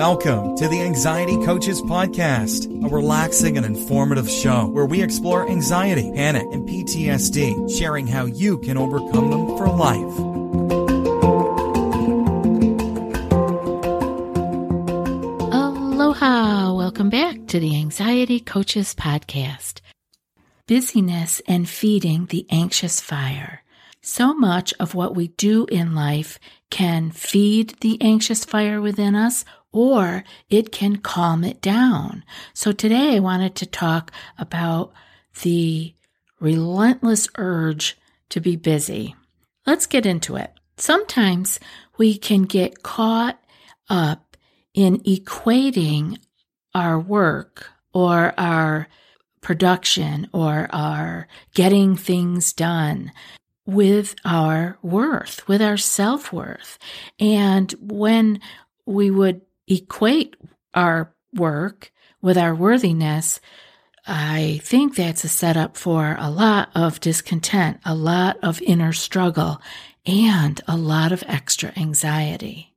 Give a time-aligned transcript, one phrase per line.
[0.00, 6.10] Welcome to the Anxiety Coaches Podcast, a relaxing and informative show where we explore anxiety,
[6.14, 10.18] panic, and PTSD, sharing how you can overcome them for life.
[15.52, 16.72] Aloha!
[16.72, 19.82] Welcome back to the Anxiety Coaches Podcast.
[20.66, 23.62] Busyness and feeding the anxious fire.
[24.00, 26.38] So much of what we do in life
[26.70, 32.24] can feed the anxious fire within us or it can calm it down.
[32.54, 34.92] So today I wanted to talk about
[35.42, 35.94] the
[36.40, 37.96] relentless urge
[38.30, 39.14] to be busy.
[39.66, 40.52] Let's get into it.
[40.76, 41.60] Sometimes
[41.98, 43.38] we can get caught
[43.88, 44.36] up
[44.74, 46.18] in equating
[46.74, 48.88] our work or our
[49.40, 53.12] production or our getting things done
[53.66, 56.78] with our worth, with our self worth.
[57.18, 58.40] And when
[58.86, 60.36] we would equate
[60.74, 63.40] our work with our worthiness,
[64.06, 69.62] I think that's a setup for a lot of discontent, a lot of inner struggle,
[70.04, 72.74] and a lot of extra anxiety.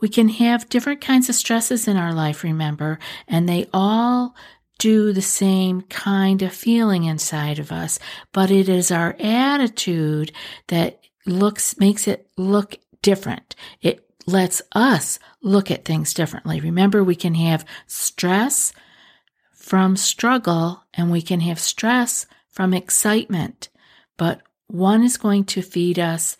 [0.00, 4.36] We can have different kinds of stresses in our life, remember, and they all
[4.78, 7.98] do the same kind of feeling inside of us,
[8.32, 10.32] but it is our attitude
[10.68, 13.56] that looks, makes it look different.
[13.80, 16.60] It lets us look at things differently.
[16.60, 18.72] Remember, we can have stress
[19.52, 23.68] from struggle and we can have stress from excitement,
[24.16, 26.36] but one is going to feed us,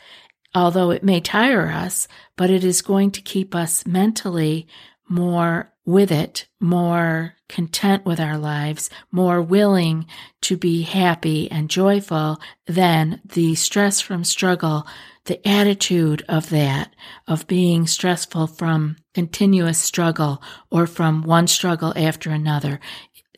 [0.54, 4.66] although it may tire us, but it is going to keep us mentally
[5.08, 10.06] more with it, more content with our lives, more willing
[10.40, 14.86] to be happy and joyful than the stress from struggle,
[15.26, 16.94] the attitude of that,
[17.26, 22.80] of being stressful from continuous struggle or from one struggle after another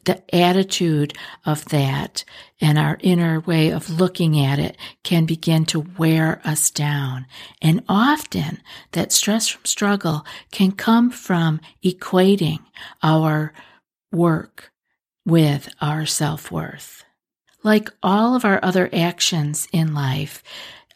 [0.08, 1.12] the attitude
[1.44, 2.24] of that
[2.62, 7.26] and our inner way of looking at it can begin to wear us down.
[7.60, 8.62] And often
[8.92, 12.60] that stress from struggle can come from equating
[13.02, 13.52] our
[14.10, 14.72] work
[15.26, 17.04] with our self worth.
[17.62, 20.42] Like all of our other actions in life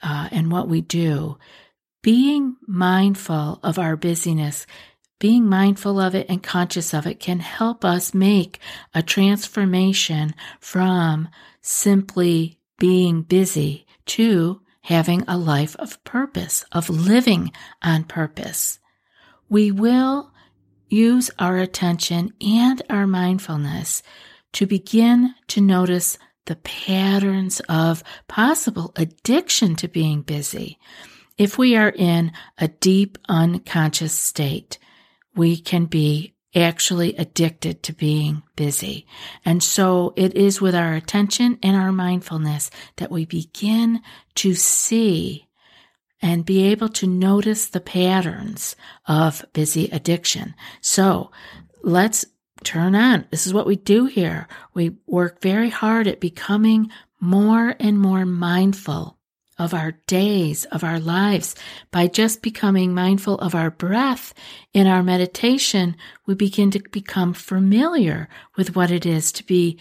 [0.02, 1.38] uh, and what we do,
[2.02, 4.66] being mindful of our busyness
[5.22, 8.58] being mindful of it and conscious of it can help us make
[8.92, 11.28] a transformation from
[11.60, 17.52] simply being busy to having a life of purpose, of living
[17.82, 18.80] on purpose.
[19.48, 20.32] We will
[20.88, 24.02] use our attention and our mindfulness
[24.54, 30.78] to begin to notice the patterns of possible addiction to being busy.
[31.38, 34.78] If we are in a deep unconscious state,
[35.34, 39.06] we can be actually addicted to being busy.
[39.44, 44.02] And so it is with our attention and our mindfulness that we begin
[44.36, 45.48] to see
[46.20, 48.76] and be able to notice the patterns
[49.06, 50.54] of busy addiction.
[50.80, 51.30] So
[51.82, 52.24] let's
[52.64, 53.26] turn on.
[53.30, 54.48] This is what we do here.
[54.74, 56.90] We work very hard at becoming
[57.20, 59.18] more and more mindful
[59.58, 61.54] of our days, of our lives.
[61.90, 64.34] By just becoming mindful of our breath
[64.72, 65.96] in our meditation,
[66.26, 69.78] we begin to become familiar with what it is to be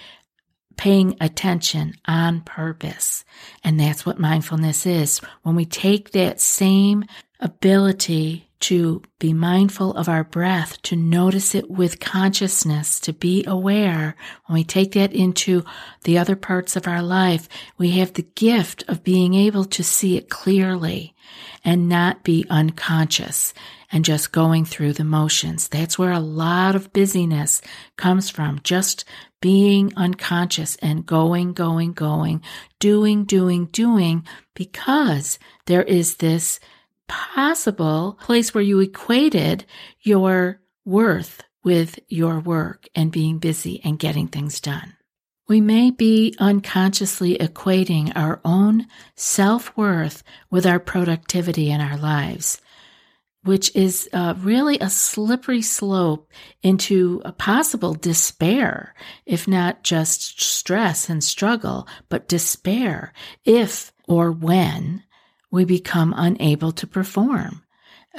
[0.78, 3.24] paying attention on purpose.
[3.64, 5.20] And that's what mindfulness is.
[5.44, 7.06] When we take that same
[7.40, 14.16] ability to be mindful of our breath, to notice it with consciousness, to be aware.
[14.46, 15.64] When we take that into
[16.04, 20.18] the other parts of our life, we have the gift of being able to see
[20.18, 21.16] it clearly
[21.64, 23.54] and not be unconscious
[23.92, 25.68] and just going through the motions.
[25.68, 27.62] That's where a lot of busyness
[27.98, 28.62] comes from.
[28.64, 29.06] Just
[29.42, 32.42] being unconscious and going, going, going,
[32.80, 36.60] doing, doing, doing, because there is this
[37.12, 39.66] possible place where you equated
[40.00, 44.96] your worth with your work and being busy and getting things done.
[45.50, 48.88] We may be unconsciously equating our own
[49.18, 52.62] self worth with our productivity in our lives,
[53.44, 56.32] which is uh, really a slippery slope
[56.64, 63.12] into a possible despair, if not just stress and struggle, but despair
[63.44, 65.04] if or when
[65.52, 67.62] we become unable to perform,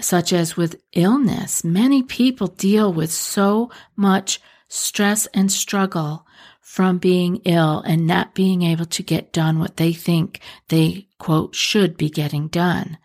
[0.01, 1.65] such as with illness.
[1.65, 6.27] Many people deal with so much stress and struggle
[6.61, 11.55] from being ill and not being able to get done what they think they, quote,
[11.55, 12.97] should be getting done.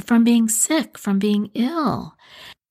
[0.00, 2.16] From being sick, from being ill.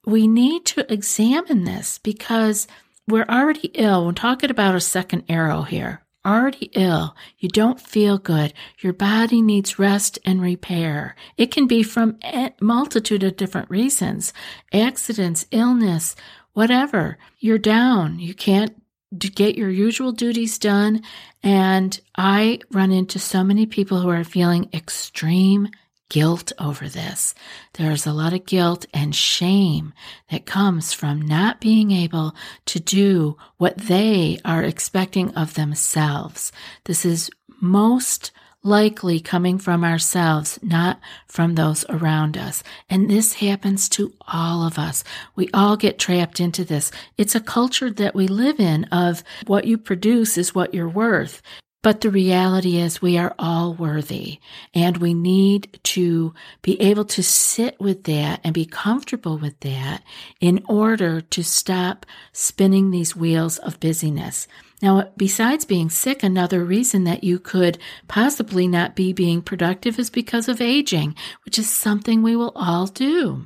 [0.05, 2.67] we need to examine this because
[3.07, 4.05] we're already ill.
[4.05, 6.03] We're talking about a second arrow here.
[6.23, 7.15] Already ill.
[7.39, 8.53] You don't feel good.
[8.79, 11.15] Your body needs rest and repair.
[11.35, 14.31] It can be from a multitude of different reasons.
[14.71, 16.15] Accidents, illness,
[16.53, 17.17] whatever.
[17.39, 18.19] You're down.
[18.19, 18.79] You can't
[19.17, 21.01] get your usual duties done.
[21.41, 25.69] And I run into so many people who are feeling extreme
[26.11, 27.33] guilt over this.
[27.75, 29.93] There's a lot of guilt and shame
[30.29, 32.35] that comes from not being able
[32.65, 36.51] to do what they are expecting of themselves.
[36.83, 37.31] This is
[37.61, 38.31] most
[38.61, 42.61] likely coming from ourselves, not from those around us.
[42.89, 45.05] And this happens to all of us.
[45.37, 46.91] We all get trapped into this.
[47.17, 51.41] It's a culture that we live in of what you produce is what you're worth.
[51.83, 54.39] But the reality is we are all worthy
[54.73, 60.03] and we need to be able to sit with that and be comfortable with that
[60.39, 64.47] in order to stop spinning these wheels of busyness.
[64.81, 70.09] Now, besides being sick, another reason that you could possibly not be being productive is
[70.11, 73.45] because of aging, which is something we will all do.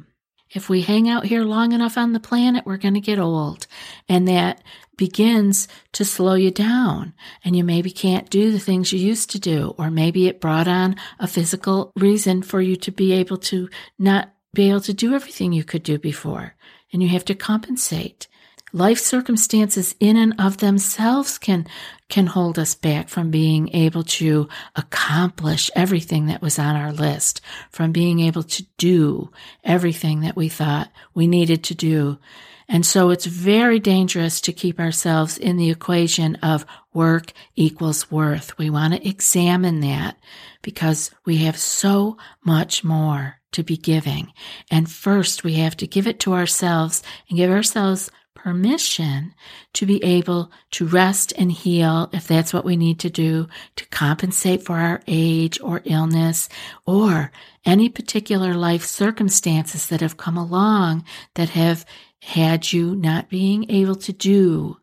[0.52, 3.68] If we hang out here long enough on the planet, we're going to get old.
[4.08, 4.62] And that
[4.98, 7.14] begins to slow you down
[7.44, 10.68] and you maybe can't do the things you used to do, or maybe it brought
[10.68, 13.70] on a physical reason for you to be able to
[14.00, 16.56] not be able to do everything you could do before.
[16.92, 18.28] And you have to compensate.
[18.74, 21.66] Life circumstances in and of themselves can,
[22.10, 27.40] can hold us back from being able to accomplish everything that was on our list,
[27.70, 29.32] from being able to do
[29.64, 32.18] everything that we thought we needed to do.
[32.68, 38.58] And so it's very dangerous to keep ourselves in the equation of work equals worth.
[38.58, 40.18] We want to examine that
[40.62, 44.34] because we have so much more to be giving.
[44.72, 49.34] And first we have to give it to ourselves and give ourselves permission
[49.74, 53.86] to be able to rest and heal if that's what we need to do to
[53.88, 56.48] compensate for our age or illness
[56.86, 57.32] or
[57.66, 61.04] any particular life circumstances that have come along
[61.34, 61.86] that have
[62.22, 64.78] had you not being able to do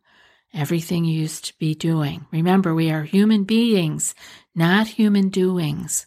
[0.54, 2.26] everything you used to be doing.
[2.30, 4.14] Remember, we are human beings,
[4.54, 6.06] not human doings.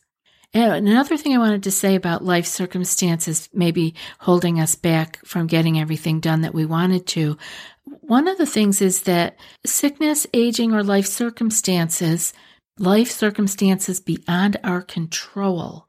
[0.58, 5.20] Oh, and another thing I wanted to say about life circumstances maybe holding us back
[5.26, 7.38] from getting everything done that we wanted to.
[7.84, 12.32] One of the things is that sickness, aging, or life circumstances,
[12.80, 15.88] life circumstances beyond our control,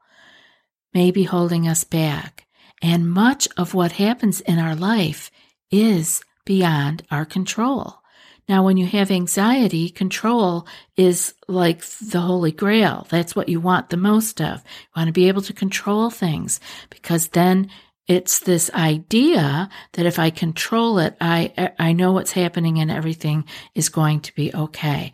[0.93, 2.45] may be holding us back.
[2.81, 5.31] And much of what happens in our life
[5.71, 8.01] is beyond our control.
[8.49, 13.05] Now, when you have anxiety, control is like the holy grail.
[13.09, 14.63] That's what you want the most of.
[14.63, 17.69] You want to be able to control things because then
[18.07, 23.43] it's this idea that if I control it, I, I know what's happening and everything
[23.75, 25.11] is going to be okay.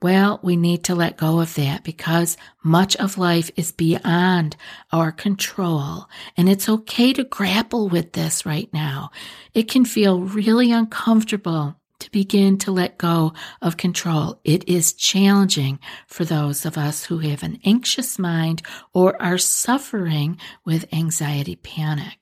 [0.00, 4.54] Well, we need to let go of that because much of life is beyond
[4.92, 6.06] our control.
[6.36, 9.10] And it's okay to grapple with this right now.
[9.52, 13.32] It can feel really uncomfortable to begin to let go
[13.62, 14.40] of control.
[14.44, 18.62] It is challenging for those of us who have an anxious mind
[18.92, 22.18] or are suffering with anxiety panic.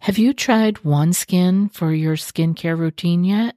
[0.00, 3.56] Have you tried OneSkin for your skincare routine yet?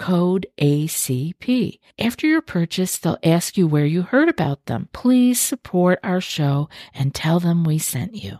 [0.00, 1.78] code ACP.
[1.98, 4.88] After your purchase, they'll ask you where you heard about them.
[4.94, 8.38] Please support our show and tell them we sent you.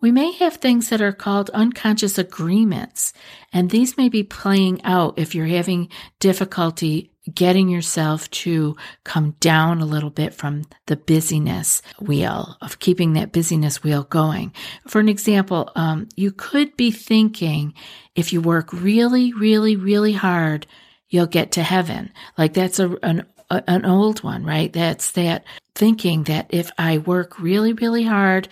[0.00, 3.12] We may have things that are called unconscious agreements,
[3.52, 9.80] and these may be playing out if you're having difficulty getting yourself to come down
[9.80, 14.52] a little bit from the busyness wheel of keeping that busyness wheel going.
[14.86, 17.74] For an example, um, you could be thinking
[18.14, 20.66] if you work really, really, really hard,
[21.08, 22.12] you'll get to heaven.
[22.36, 24.72] Like that's a, an, a, an old one, right?
[24.72, 28.48] That's that thinking that if I work really, really hard,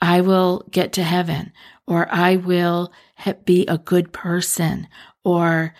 [0.00, 1.52] I will get to heaven
[1.86, 2.92] or I will
[3.44, 4.88] be a good person
[5.24, 5.74] or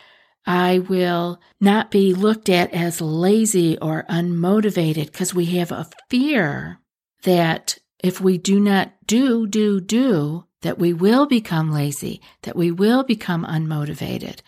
[0.47, 6.81] I will not be looked at as lazy or unmotivated because we have a fear
[7.23, 12.71] that if we do not do, do, do, that we will become lazy, that we
[12.71, 14.41] will become unmotivated.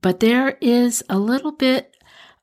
[0.00, 1.94] But there is a little bit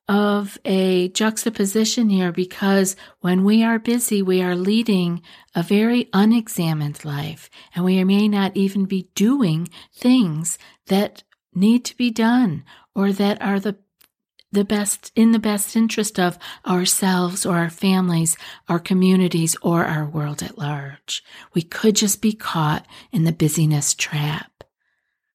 [0.07, 5.21] of a juxtaposition here because when we are busy, we are leading
[5.55, 11.97] a very unexamined life and we may not even be doing things that need to
[11.97, 12.63] be done
[12.95, 13.77] or that are the
[14.51, 18.35] the best in the best interest of ourselves or our families,
[18.67, 21.23] our communities, or our world at large.
[21.53, 24.65] We could just be caught in the busyness trap.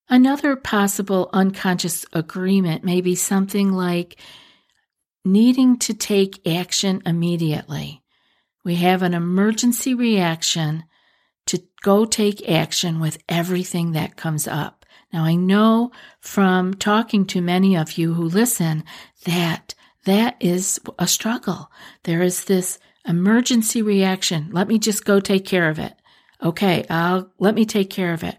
[0.09, 4.17] Another possible unconscious agreement may be something like
[5.25, 8.03] needing to take action immediately.
[8.65, 10.85] We have an emergency reaction
[11.47, 14.76] to go take action with everything that comes up.
[15.17, 18.85] Now, I know from talking to many of you who listen
[19.25, 21.71] that that is a struggle.
[22.03, 24.51] There is this emergency reaction.
[24.53, 25.95] Let me just go take care of it.
[26.43, 28.37] Okay, I'll let me take care of it.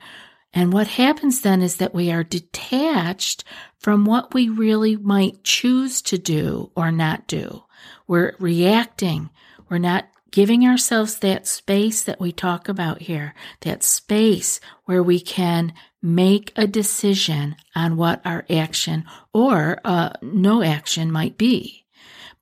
[0.53, 3.43] And what happens then is that we are detached
[3.79, 7.63] from what we really might choose to do or not do.
[8.05, 9.31] We're reacting.
[9.67, 15.19] We're not giving ourselves that space that we talk about here, that space where we
[15.19, 19.03] can make a decision on what our action
[19.34, 21.86] or uh, no action might be.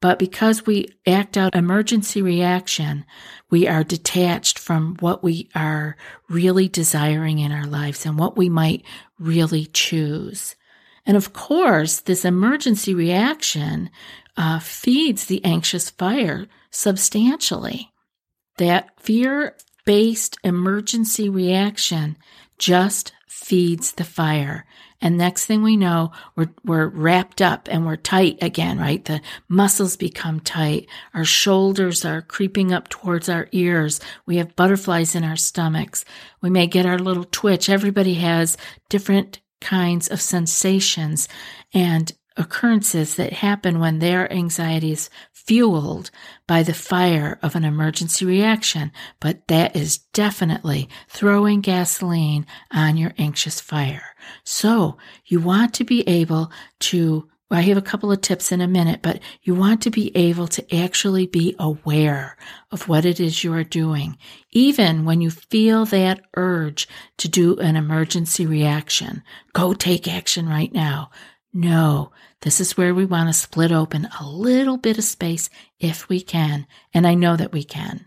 [0.02, 3.06] But because we act out emergency reaction,
[3.50, 5.96] we are detached from what we are
[6.30, 8.84] really desiring in our lives and what we might
[9.18, 10.56] really choose.
[11.06, 13.90] And of course, this emergency reaction
[14.38, 17.92] uh, feeds the anxious fire substantially.
[18.58, 19.56] That fear
[19.86, 22.18] based emergency reaction
[22.58, 24.66] just feeds the fire.
[25.02, 29.04] And next thing we know, we're, we're wrapped up and we're tight again, right?
[29.04, 30.88] The muscles become tight.
[31.14, 34.00] Our shoulders are creeping up towards our ears.
[34.26, 36.06] We have butterflies in our stomachs.
[36.42, 37.70] We may get our little twitch.
[37.70, 38.58] Everybody has
[38.90, 41.28] different kinds of sensations
[41.74, 46.10] and occurrences that happen when their anxiety is fueled
[46.48, 53.14] by the fire of an emergency reaction, but that is definitely throwing gasoline on your
[53.18, 54.16] anxious fire.
[54.44, 56.52] So you want to be able
[56.82, 60.12] to I have a couple of tips in a minute, but you want to be
[60.18, 62.38] able to actually be aware
[62.72, 64.18] of what it is you are doing,
[64.52, 66.88] even when you feel that urge
[67.18, 69.24] to do an emergency reaction.
[69.54, 71.12] Go take action right now.
[71.58, 76.10] No, this is where we want to split open a little bit of space if
[76.10, 76.68] we can.
[76.94, 78.06] And I know that we can.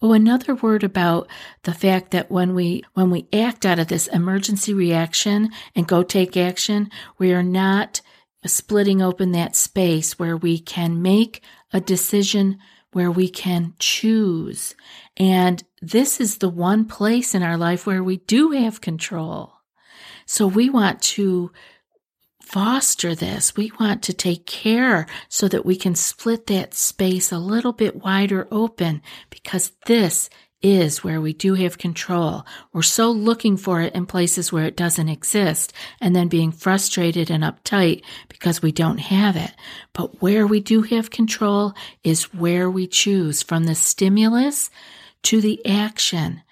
[0.00, 1.28] Oh, another word about
[1.64, 6.04] the fact that when we, when we act out of this emergency reaction and go
[6.04, 8.00] take action, we are not
[8.46, 11.42] splitting open that space where we can make
[11.72, 12.58] a decision
[12.92, 14.76] where we can choose.
[15.16, 19.54] And this is the one place in our life where we do have control.
[20.26, 21.50] So we want to
[22.48, 23.54] foster this.
[23.56, 28.02] We want to take care so that we can split that space a little bit
[28.02, 30.30] wider open because this
[30.62, 32.44] is where we do have control.
[32.72, 37.30] We're so looking for it in places where it doesn't exist and then being frustrated
[37.30, 39.52] and uptight because we don't have it.
[39.92, 44.70] But where we do have control is where we choose from the stimulus
[45.24, 46.42] to the action.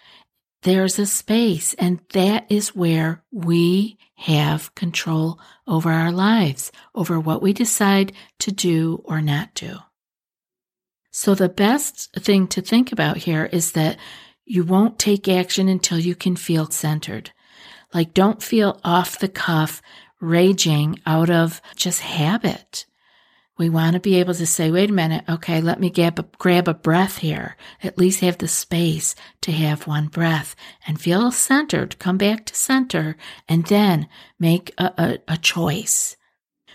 [0.67, 7.41] There's a space and that is where we have control over our lives, over what
[7.41, 9.77] we decide to do or not do.
[11.13, 13.97] So, the best thing to think about here is that
[14.45, 17.31] you won't take action until you can feel centered.
[17.95, 19.81] Like, don't feel off the cuff,
[20.21, 22.87] raging out of just habit.
[23.59, 26.25] We want to be able to say, wait a minute, okay, let me grab a,
[26.37, 27.57] grab a breath here.
[27.83, 30.55] At least have the space to have one breath
[30.87, 31.99] and feel centered.
[31.99, 33.17] Come back to center
[33.49, 34.09] and then
[34.39, 36.17] make a, a, a choice.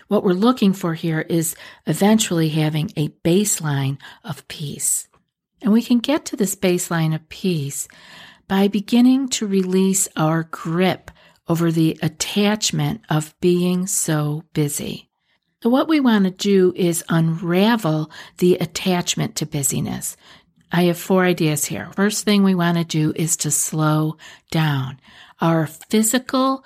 [0.08, 1.54] What we're looking for here is
[1.86, 5.08] eventually having a baseline of peace.
[5.62, 7.86] And we can get to this baseline of peace
[8.48, 11.12] by beginning to release our grip
[11.48, 15.11] over the attachment of being so busy.
[15.62, 20.16] So, what we want to do is unravel the attachment to busyness.
[20.72, 21.88] I have four ideas here.
[21.94, 24.16] First thing we want to do is to slow
[24.50, 24.98] down.
[25.40, 26.64] Our physical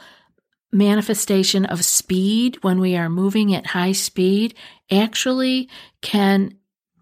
[0.72, 4.54] manifestation of speed when we are moving at high speed
[4.90, 5.68] actually
[6.00, 6.54] can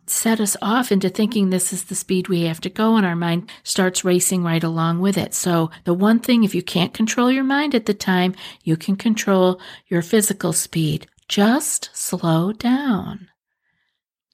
[0.06, 3.16] set us off into thinking this is the speed we have to go and our
[3.16, 5.32] mind starts racing right along with it.
[5.32, 8.34] So the one thing, if you can't control your mind at the time,
[8.64, 11.06] you can control your physical speed.
[11.28, 13.28] Just slow down.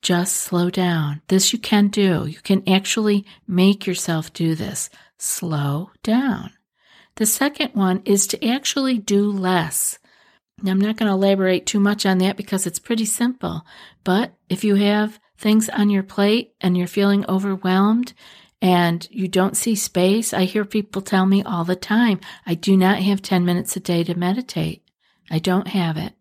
[0.02, 1.22] Just slow down.
[1.28, 2.26] This you can do.
[2.26, 4.90] You can actually make yourself do this.
[5.18, 6.52] Slow down.
[7.16, 9.98] The second one is to actually do less.
[10.62, 13.64] Now, I'm not going to elaborate too much on that because it's pretty simple.
[14.04, 18.12] But if you have things on your plate and you're feeling overwhelmed
[18.60, 22.76] and you don't see space, I hear people tell me all the time, I do
[22.76, 24.82] not have 10 minutes a day to meditate.
[25.30, 26.14] I don't have it.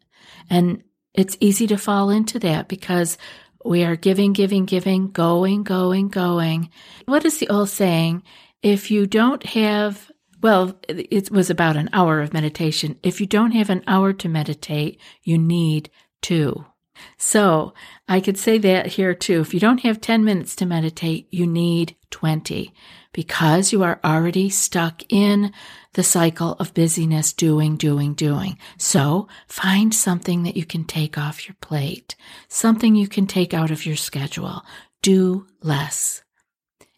[0.50, 3.18] And it's easy to fall into that because
[3.66, 6.70] we are giving, giving, giving, going, going, going.
[7.06, 8.24] What is the old saying?
[8.62, 12.98] If you don't have, well, it was about an hour of meditation.
[13.04, 15.90] If you don't have an hour to meditate, you need
[16.22, 16.66] two.
[17.18, 17.74] So
[18.08, 19.42] I could say that here too.
[19.42, 22.74] If you don't have 10 minutes to meditate, you need 20
[23.14, 25.52] because you are already stuck in
[25.94, 28.58] the cycle of busyness, doing, doing, doing.
[28.78, 32.16] So find something that you can take off your plate,
[32.48, 34.64] something you can take out of your schedule.
[35.02, 36.24] Do less.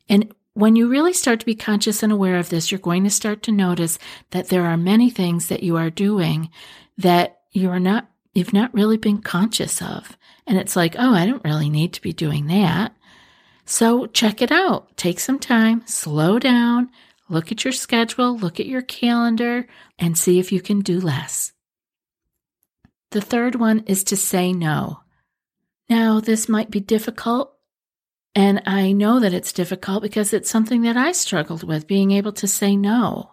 [0.10, 3.10] And when you really start to be conscious and aware of this, you're going to
[3.10, 3.98] start to notice
[4.32, 6.50] that there are many things that you are doing
[6.98, 10.18] that you are not you've not really been conscious of.
[10.48, 12.96] And it's like, oh, I don't really need to be doing that.
[13.66, 14.96] So check it out.
[14.98, 16.90] Take some time, slow down,
[17.30, 21.54] look at your schedule, look at your calendar, and see if you can do less.
[23.12, 25.02] The third one is to say no.
[25.90, 27.54] Now, this might be difficult,
[28.34, 32.32] and I know that it's difficult because it's something that I struggled with being able
[32.34, 33.32] to say no.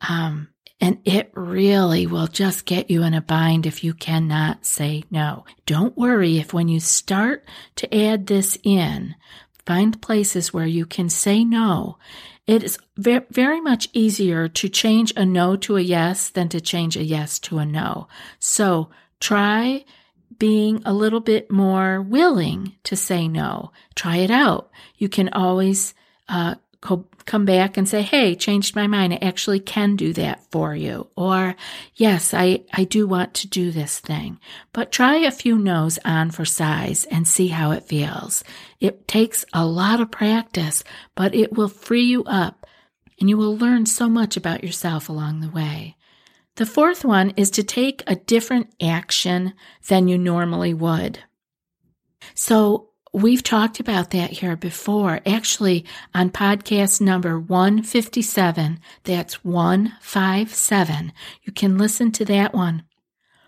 [0.00, 0.48] Um,
[0.80, 5.44] and it really will just get you in a bind if you cannot say no.
[5.66, 7.44] Don't worry if when you start
[7.76, 9.16] to add this in,
[9.68, 11.98] find places where you can say no.
[12.46, 16.96] It is very much easier to change a no to a yes than to change
[16.96, 18.08] a yes to a no.
[18.38, 18.88] So
[19.20, 19.84] try
[20.38, 23.70] being a little bit more willing to say no.
[23.94, 24.70] Try it out.
[24.96, 25.92] You can always
[26.30, 29.12] uh, come back and say, Hey, changed my mind.
[29.12, 31.08] I actually can do that for you.
[31.16, 31.56] Or,
[31.94, 34.38] yes, I, I do want to do this thing.
[34.72, 38.44] But try a few no's on for size and see how it feels.
[38.80, 42.66] It takes a lot of practice, but it will free you up
[43.20, 45.96] and you will learn so much about yourself along the way.
[46.56, 49.54] The fourth one is to take a different action
[49.88, 51.20] than you normally would.
[52.34, 58.80] So We've talked about that here before, actually on podcast number 157.
[59.04, 61.12] That's 157.
[61.42, 62.84] You can listen to that one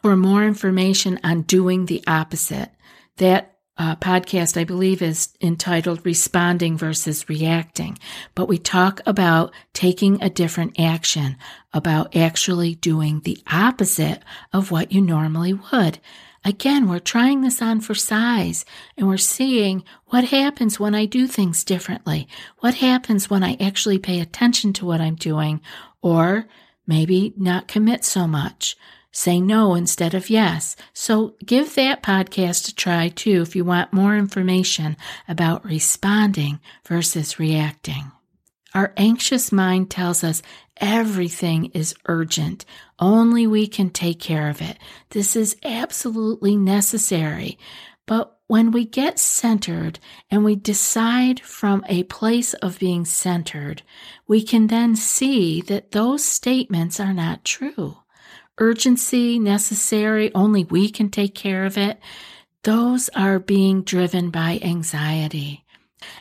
[0.03, 2.71] for more information on doing the opposite.
[3.19, 7.99] That uh, podcast, I believe, is entitled Responding versus Reacting.
[8.35, 11.37] But we talk about taking a different action,
[11.73, 15.99] about actually doing the opposite of what you normally would.
[16.45, 18.65] Again, we're trying this on for size
[18.97, 22.27] and we're seeing what happens when I do things differently.
[22.61, 25.61] What happens when I actually pay attention to what I'm doing
[26.01, 26.47] or
[26.87, 28.77] maybe not commit so much.
[29.13, 30.77] Say no instead of yes.
[30.95, 34.97] So give that podcast a try too if you want more information
[35.29, 38.13] about responding versus reacting.
[38.75, 40.43] Our anxious mind tells us
[40.77, 42.65] everything is urgent.
[42.99, 44.79] Only we can take care of it.
[45.11, 47.59] This is absolutely necessary.
[48.07, 53.83] But when we get centered and we decide from a place of being centered,
[54.27, 57.99] we can then see that those statements are not true.
[58.59, 62.01] Urgency, necessary, only we can take care of it.
[62.65, 65.65] Those are being driven by anxiety.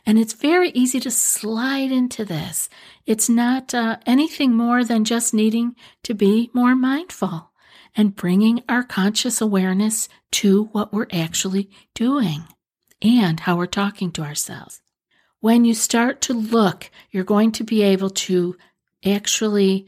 [0.06, 2.70] And it's very easy to slide into this.
[3.06, 7.52] It's not uh, anything more than just needing to be more mindful
[7.96, 12.44] and bringing our conscious awareness to what we're actually doing
[13.02, 14.82] and how we're talking to ourselves.
[15.40, 18.58] When you start to look, you're going to be able to
[19.06, 19.88] actually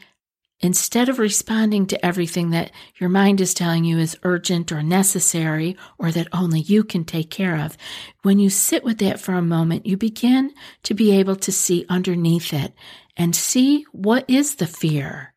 [0.62, 5.76] instead of responding to everything that your mind is telling you is urgent or necessary
[5.98, 7.78] or that only you can take care of,
[8.22, 10.52] when you sit with that for a moment, you begin
[10.84, 12.74] to be able to see underneath it
[13.18, 15.34] and see what is the fear.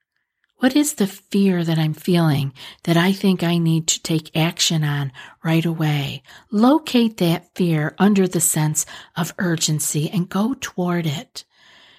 [0.59, 4.83] What is the fear that I'm feeling that I think I need to take action
[4.83, 6.23] on right away?
[6.51, 11.45] Locate that fear under the sense of urgency and go toward it.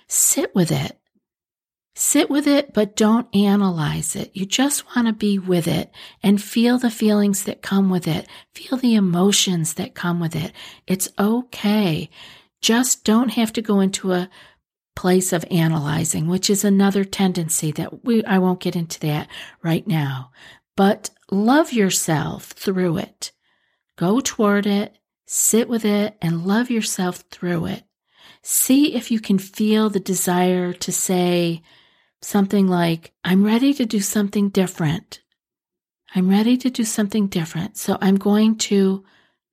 [0.07, 0.97] Sit with it.
[1.97, 4.29] Sit with it, but don't analyze it.
[4.33, 8.27] You just want to be with it and feel the feelings that come with it.
[8.53, 10.51] Feel the emotions that come with it.
[10.87, 12.09] It's okay.
[12.61, 14.29] Just don't have to go into a
[14.93, 19.29] place of analyzing, which is another tendency that we, I won't get into that
[19.61, 20.31] right now,
[20.75, 23.31] but love yourself through it.
[23.97, 27.83] Go toward it, sit with it, and love yourself through it.
[28.41, 31.61] See if you can feel the desire to say,
[32.25, 35.21] something like, I'm ready to do something different.
[36.13, 37.77] I'm ready to do something different.
[37.77, 39.03] So I'm going to,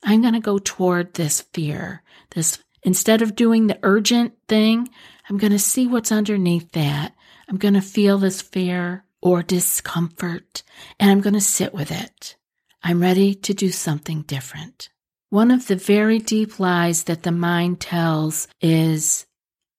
[0.03, 2.03] I'm going to go toward this fear.
[2.31, 4.89] This, instead of doing the urgent thing,
[5.29, 7.15] I'm going to see what's underneath that.
[7.49, 10.63] I'm going to feel this fear or discomfort
[10.99, 12.37] and I'm going to sit with it.
[12.83, 14.89] I'm ready to do something different.
[15.31, 19.27] One of the very deep lies that the mind tells is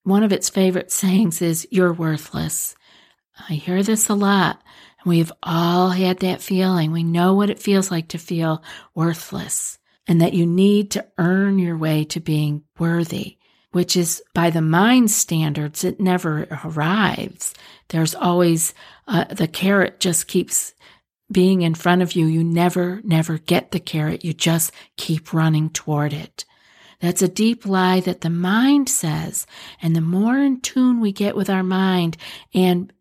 [0.03, 2.75] one of its favorite sayings is, You're worthless.
[3.49, 4.61] I hear this a lot.
[5.03, 6.91] And we've all had that feeling.
[6.91, 8.63] We know what it feels like to feel
[8.95, 13.37] worthless and that you need to earn your way to being worthy,
[13.71, 17.53] which is by the mind standards, it never arrives.
[17.89, 18.73] There's always
[19.07, 20.73] uh, the carrot just keeps
[21.31, 22.25] being in front of you.
[22.25, 24.23] You never, never get the carrot.
[24.23, 26.45] You just keep running toward it.
[26.99, 29.45] That's a deep lie that the mind says.
[29.81, 32.17] And the more in tune we get with our mind
[32.53, 32.93] and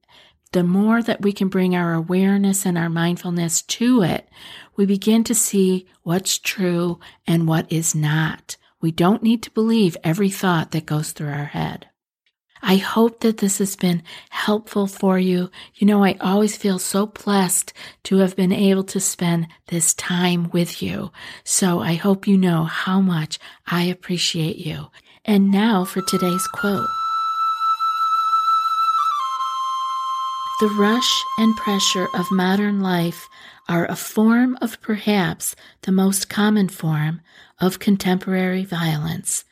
[0.53, 4.29] the more that we can bring our awareness and our mindfulness to it,
[4.77, 8.57] we begin to see what's true and what is not.
[8.81, 11.89] We don't need to believe every thought that goes through our head.
[12.63, 15.51] I hope that this has been helpful for you.
[15.75, 17.73] You know, I always feel so blessed
[18.05, 21.11] to have been able to spend this time with you.
[21.43, 24.87] So I hope you know how much I appreciate you.
[25.25, 26.89] And now for today's quote.
[30.63, 33.29] The rush and pressure of modern life
[33.69, 37.21] are a form of perhaps the most common form
[37.61, 39.45] of contemporary violence.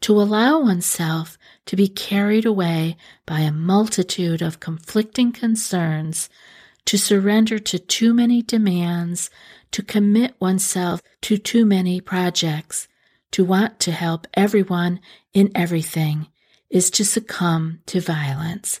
[0.00, 6.28] To allow oneself to be carried away by a multitude of conflicting concerns,
[6.86, 9.30] to surrender to too many demands,
[9.70, 12.88] to commit oneself to too many projects,
[13.30, 14.98] to want to help everyone
[15.32, 16.26] in everything,
[16.70, 18.80] is to succumb to violence.